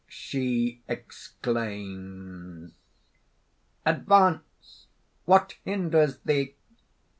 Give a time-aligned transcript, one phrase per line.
[0.07, 2.71] _She exclaims):
[3.85, 4.87] "Advance!
[5.25, 6.55] What hinders thee?"